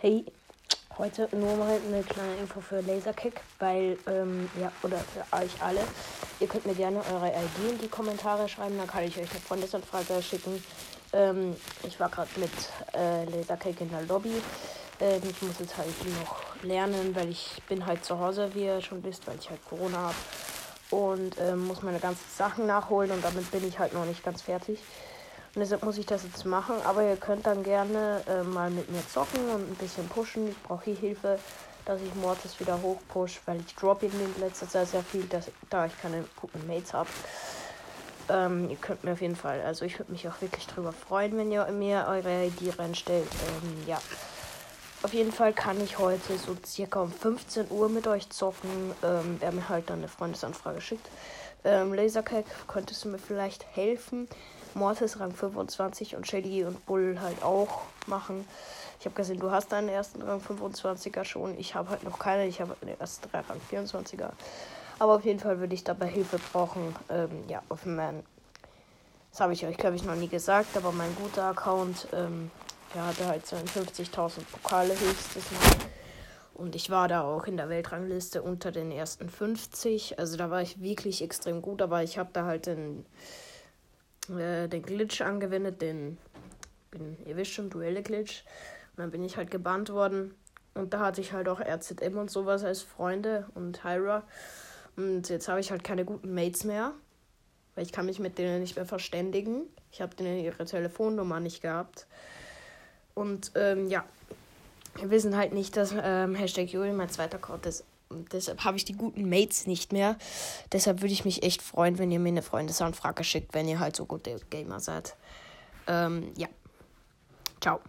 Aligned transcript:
Hey, 0.00 0.24
heute 0.96 1.28
nur 1.32 1.56
mal 1.56 1.80
eine 1.84 2.04
kleine 2.04 2.36
Info 2.36 2.60
für 2.60 2.80
Laserkick, 2.82 3.40
weil, 3.58 3.98
ähm, 4.06 4.48
ja, 4.60 4.70
oder 4.84 4.98
für 4.98 5.36
euch 5.36 5.60
alle. 5.60 5.80
Ihr 6.38 6.46
könnt 6.46 6.66
mir 6.66 6.74
gerne 6.76 7.02
eure 7.12 7.30
ID 7.30 7.72
in 7.72 7.78
die 7.80 7.88
Kommentare 7.88 8.48
schreiben, 8.48 8.78
dann 8.78 8.86
kann 8.86 9.02
ich 9.02 9.18
euch 9.18 9.28
eine 9.28 9.40
Freundesanfrage 9.40 10.22
schicken. 10.22 10.62
Ähm, 11.12 11.56
ich 11.82 11.98
war 11.98 12.10
gerade 12.10 12.30
mit 12.36 12.52
äh, 12.94 13.24
Laserkick 13.24 13.80
in 13.80 13.90
der 13.90 14.02
Lobby. 14.02 14.40
Ähm, 15.00 15.20
ich 15.28 15.42
muss 15.42 15.58
jetzt 15.58 15.76
halt 15.76 15.88
noch 16.20 16.62
lernen, 16.62 17.16
weil 17.16 17.30
ich 17.30 17.60
bin 17.68 17.84
halt 17.84 18.04
zu 18.04 18.20
Hause, 18.20 18.54
wie 18.54 18.66
ihr 18.66 18.80
schon 18.80 19.02
wisst, 19.02 19.26
weil 19.26 19.36
ich 19.40 19.50
halt 19.50 19.64
Corona 19.68 19.98
habe. 19.98 20.16
Und 20.90 21.40
ähm, 21.40 21.66
muss 21.66 21.82
meine 21.82 21.98
ganzen 21.98 22.24
Sachen 22.36 22.66
nachholen 22.66 23.10
und 23.10 23.24
damit 23.24 23.50
bin 23.50 23.66
ich 23.66 23.80
halt 23.80 23.94
noch 23.94 24.04
nicht 24.04 24.22
ganz 24.22 24.42
fertig. 24.42 24.78
Und 25.54 25.60
deshalb 25.60 25.82
muss 25.82 25.98
ich 25.98 26.06
das 26.06 26.22
jetzt 26.24 26.44
machen. 26.44 26.76
Aber 26.84 27.02
ihr 27.02 27.16
könnt 27.16 27.46
dann 27.46 27.62
gerne 27.62 28.22
äh, 28.28 28.42
mal 28.42 28.70
mit 28.70 28.90
mir 28.90 29.06
zocken 29.08 29.40
und 29.50 29.70
ein 29.70 29.76
bisschen 29.76 30.08
pushen. 30.08 30.48
Ich 30.48 30.62
brauche 30.62 30.84
hier 30.84 30.96
Hilfe, 30.96 31.38
dass 31.84 32.00
ich 32.02 32.14
Mortis 32.14 32.60
wieder 32.60 32.80
hochpush, 32.80 33.40
weil 33.46 33.60
ich 33.60 33.74
drop 33.74 34.02
ihn 34.02 34.12
in 34.12 34.40
letzter 34.40 34.68
Zeit 34.68 34.88
sehr 34.88 35.02
viel, 35.02 35.24
dass, 35.24 35.50
da 35.70 35.86
ich 35.86 36.00
keine 36.00 36.24
guten 36.40 36.66
Mates 36.66 36.92
habe. 36.92 37.08
Ähm, 38.28 38.68
ihr 38.68 38.76
könnt 38.76 39.04
mir 39.04 39.12
auf 39.12 39.22
jeden 39.22 39.36
Fall, 39.36 39.62
also 39.62 39.86
ich 39.86 39.98
würde 39.98 40.12
mich 40.12 40.28
auch 40.28 40.40
wirklich 40.42 40.66
drüber 40.66 40.92
freuen, 40.92 41.36
wenn 41.38 41.50
ihr 41.50 41.64
mir 41.66 42.06
eure 42.08 42.46
ID 42.46 42.78
reinstellt. 42.78 43.28
Ähm, 43.48 43.84
ja. 43.86 43.98
Auf 45.02 45.14
jeden 45.14 45.32
Fall 45.32 45.52
kann 45.52 45.80
ich 45.82 45.98
heute 45.98 46.36
so 46.36 46.56
circa 46.66 47.00
um 47.00 47.12
15 47.12 47.70
Uhr 47.70 47.88
mit 47.88 48.06
euch 48.06 48.28
zocken. 48.30 48.92
Ähm, 49.02 49.36
wer 49.38 49.52
mir 49.52 49.68
halt 49.68 49.88
dann 49.88 50.00
eine 50.00 50.08
Freundesanfrage 50.08 50.80
schickt. 50.80 51.08
Ähm, 51.64 51.94
Lasercack, 51.94 52.44
könntest 52.66 53.04
du 53.04 53.08
mir 53.08 53.18
vielleicht 53.18 53.64
helfen? 53.74 54.28
Mortis 54.78 55.18
Rang 55.18 55.32
25 55.32 56.16
und 56.16 56.26
Shelly 56.26 56.64
und 56.64 56.86
Bull 56.86 57.18
halt 57.20 57.42
auch 57.42 57.82
machen. 58.06 58.46
Ich 59.00 59.06
habe 59.06 59.14
gesehen, 59.14 59.38
du 59.38 59.50
hast 59.50 59.72
deinen 59.72 59.88
ersten 59.88 60.22
Rang 60.22 60.40
25er 60.40 61.24
schon. 61.24 61.58
Ich 61.58 61.74
habe 61.74 61.90
halt 61.90 62.04
noch 62.04 62.18
keine. 62.18 62.46
Ich 62.46 62.60
habe 62.60 62.76
den 62.80 62.98
ersten 62.98 63.30
drei 63.30 63.40
Rang 63.40 63.60
24er. 63.70 64.30
Aber 64.98 65.14
auf 65.14 65.24
jeden 65.24 65.38
Fall 65.38 65.60
würde 65.60 65.74
ich 65.74 65.84
dabei 65.84 66.06
Hilfe 66.06 66.38
brauchen. 66.52 66.94
Ähm, 67.08 67.30
ja, 67.48 67.62
meinen. 67.84 68.24
Das 69.30 69.40
habe 69.40 69.52
ich 69.52 69.64
euch, 69.66 69.76
glaube 69.76 69.96
ich, 69.96 70.04
noch 70.04 70.16
nie 70.16 70.28
gesagt, 70.28 70.76
aber 70.76 70.90
mein 70.90 71.14
guter 71.16 71.44
Account, 71.44 72.08
ähm, 72.12 72.50
der 72.94 73.06
hatte 73.06 73.26
halt 73.26 73.44
52.000 73.44 74.40
Pokale 74.50 74.98
höchstes 74.98 75.44
Mal. 75.52 75.88
Und 76.54 76.74
ich 76.74 76.90
war 76.90 77.06
da 77.06 77.22
auch 77.22 77.46
in 77.46 77.56
der 77.56 77.68
Weltrangliste 77.68 78.42
unter 78.42 78.72
den 78.72 78.90
ersten 78.90 79.28
50. 79.28 80.18
Also 80.18 80.36
da 80.36 80.50
war 80.50 80.60
ich 80.60 80.80
wirklich 80.80 81.22
extrem 81.22 81.62
gut, 81.62 81.82
aber 81.82 82.02
ich 82.02 82.18
habe 82.18 82.30
da 82.32 82.46
halt 82.46 82.66
den 82.66 83.06
äh, 84.30 84.68
den 84.68 84.82
Glitch 84.82 85.20
angewendet, 85.20 85.80
den, 85.82 86.18
bin, 86.90 87.16
ihr 87.24 87.36
wisst 87.36 87.52
schon, 87.52 87.70
Duelle-Glitch. 87.70 88.44
Und 88.96 89.02
dann 89.02 89.10
bin 89.10 89.24
ich 89.24 89.36
halt 89.36 89.50
gebannt 89.50 89.90
worden. 89.90 90.34
Und 90.74 90.94
da 90.94 91.00
hatte 91.00 91.20
ich 91.20 91.32
halt 91.32 91.48
auch 91.48 91.60
RZM 91.60 92.16
und 92.18 92.30
sowas 92.30 92.64
als 92.64 92.82
Freunde 92.82 93.46
und 93.54 93.84
Hyra. 93.84 94.22
Und 94.96 95.28
jetzt 95.28 95.48
habe 95.48 95.60
ich 95.60 95.70
halt 95.70 95.84
keine 95.84 96.04
guten 96.04 96.34
Mates 96.34 96.64
mehr. 96.64 96.92
Weil 97.74 97.84
ich 97.84 97.92
kann 97.92 98.06
mich 98.06 98.18
mit 98.18 98.38
denen 98.38 98.60
nicht 98.60 98.76
mehr 98.76 98.86
verständigen. 98.86 99.62
Ich 99.92 100.02
habe 100.02 100.14
denen 100.14 100.38
ihre 100.38 100.64
Telefonnummer 100.64 101.40
nicht 101.40 101.62
gehabt. 101.62 102.06
Und 103.14 103.52
ähm, 103.54 103.88
ja, 103.88 104.04
wir 104.96 105.10
wissen 105.10 105.36
halt 105.36 105.52
nicht, 105.52 105.76
dass 105.76 105.94
ähm, 105.96 106.34
Hashtag 106.34 106.68
Juli 106.72 106.92
mein 106.92 107.08
zweiter 107.08 107.38
Code 107.38 107.68
ist. 107.68 107.84
Deshalb 108.32 108.64
habe 108.64 108.76
ich 108.76 108.84
die 108.84 108.94
guten 108.94 109.28
Mates 109.28 109.66
nicht 109.66 109.92
mehr. 109.92 110.16
Deshalb 110.72 111.02
würde 111.02 111.12
ich 111.12 111.24
mich 111.24 111.42
echt 111.42 111.62
freuen, 111.62 111.98
wenn 111.98 112.10
ihr 112.10 112.18
mir 112.18 112.30
eine 112.30 112.42
Freundesanfrage 112.42 113.22
schickt, 113.24 113.54
wenn 113.54 113.68
ihr 113.68 113.80
halt 113.80 113.96
so 113.96 114.06
gute 114.06 114.40
Gamer 114.50 114.80
seid. 114.80 115.16
Ähm, 115.86 116.32
ja. 116.36 116.48
Ciao. 117.60 117.80